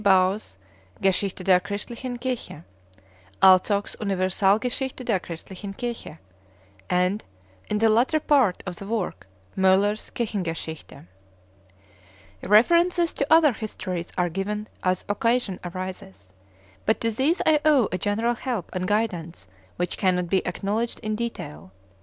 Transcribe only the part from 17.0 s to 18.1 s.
these I owe a